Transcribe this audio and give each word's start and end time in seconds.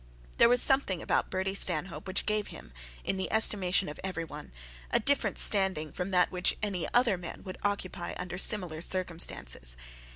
There 0.39 0.49
was 0.49 0.63
something 0.63 0.99
about 0.99 1.29
Bertie 1.29 1.53
Stanhope 1.53 2.07
which 2.07 2.25
gave 2.25 2.47
him 2.47 2.73
in 3.03 3.17
the 3.17 3.31
estimation 3.31 3.87
of 3.87 3.99
every 4.03 4.23
one, 4.25 4.51
a 4.89 4.99
different 4.99 5.37
standing 5.37 5.91
from 5.91 6.09
that 6.09 6.31
which 6.31 6.57
any 6.63 6.91
other 6.91 7.19
man 7.19 7.43
would 7.43 7.59
occupy 7.63 8.15
under 8.17 8.39
similar 8.39 8.81
circumstances. 8.81 9.77